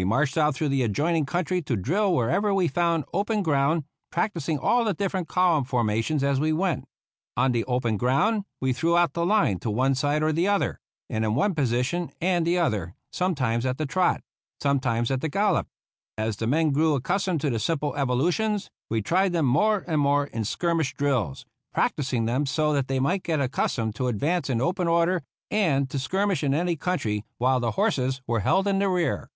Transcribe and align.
We 0.00 0.04
marched 0.04 0.38
out 0.38 0.54
through 0.54 0.68
the 0.68 0.84
adjoining 0.84 1.26
country 1.26 1.60
to 1.62 1.74
drill 1.74 2.14
wherever 2.14 2.54
we 2.54 2.68
found 2.68 3.04
open 3.12 3.42
ground, 3.42 3.82
practis 4.14 4.48
ing 4.48 4.56
all 4.60 4.84
the 4.84 4.94
different 4.94 5.26
column 5.26 5.64
formations 5.64 6.22
as 6.22 6.38
we 6.38 6.52
went. 6.52 6.84
On 7.36 7.50
the 7.50 7.64
open 7.64 7.96
ground 7.96 8.44
we 8.60 8.72
threw 8.72 8.96
out 8.96 9.14
the 9.14 9.26
line 9.26 9.58
to 9.58 9.68
one 9.72 9.96
side 9.96 10.22
or 10.22 10.32
the 10.32 10.46
other, 10.46 10.78
and 11.10 11.24
in 11.24 11.34
one 11.34 11.52
position 11.52 12.12
and 12.20 12.46
the 12.46 12.58
other, 12.60 12.94
sometimes 13.10 13.66
at 13.66 13.76
the 13.76 13.86
trot, 13.86 14.22
sometimes 14.60 15.10
at 15.10 15.20
the 15.20 15.28
gallop. 15.28 15.66
As 16.16 16.36
the 16.36 16.46
men 16.46 16.70
grew 16.70 16.94
accustomed 16.94 17.40
to 17.40 17.50
the 17.50 17.58
simple 17.58 17.96
evolutions, 17.96 18.70
we 18.88 19.02
tried 19.02 19.32
them 19.32 19.46
more 19.46 19.84
and 19.88 20.00
more 20.00 20.28
in 20.28 20.44
skirmish 20.44 20.94
drills, 20.94 21.44
practising 21.74 22.24
them 22.24 22.46
so 22.46 22.72
that 22.72 22.86
they 22.86 23.00
might 23.00 23.24
get 23.24 23.40
accustomed 23.40 23.96
to 23.96 24.06
advance 24.06 24.48
in 24.48 24.60
open 24.60 24.86
order 24.86 25.24
and 25.50 25.90
to 25.90 25.98
skirmish 25.98 26.44
in 26.44 26.54
any 26.54 26.76
country, 26.76 27.24
while 27.38 27.58
the 27.58 27.72
horses 27.72 28.22
were 28.28 28.38
held 28.40 28.68
in 28.68 28.78
the 28.78 28.88
rear. 28.88 29.28